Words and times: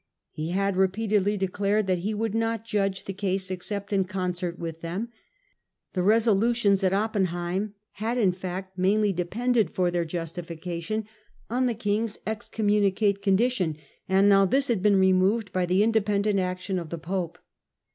He 0.31 0.49
had 0.49 0.77
repeatedly 0.77 1.37
declared 1.37 1.85
that 1.85 1.99
he 1.99 2.15
would 2.15 2.33
not 2.33 2.65
judgp 2.65 3.05
the 3.05 3.13
case 3.13 3.51
except 3.51 3.93
in 3.93 4.03
concert 4.05 4.57
with 4.57 4.81
them; 4.81 5.09
the 5.93 6.01
resolutiolpis 6.01 6.83
at 6.83 6.91
Oppenheim 6.91 7.75
had, 7.91 8.17
in 8.17 8.31
fact, 8.31 8.79
mainly 8.79 9.13
depended 9.13 9.69
for 9.69 9.91
their 9.91 10.03
justification 10.03 11.05
on 11.51 11.67
the 11.67 11.75
king's 11.75 12.17
excommunicate 12.25 13.21
condition, 13.21 13.77
and 14.09 14.27
now 14.27 14.43
this 14.43 14.69
had 14.69 14.81
been 14.81 14.95
removed 14.99 15.53
by 15.53 15.67
the 15.67 15.83
independent 15.83 16.39
action 16.39 16.79
of 16.79 16.89
the 16.89 16.97
pope. 16.97 17.37